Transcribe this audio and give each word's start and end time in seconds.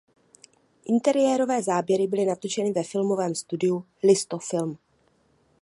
Interiérové 0.85 1.63
záběry 1.63 2.07
byly 2.07 2.25
natočeny 2.25 2.71
ve 2.71 2.83
filmovém 2.83 3.35
studiu 3.35 3.85
Listo–Film. 4.03 4.77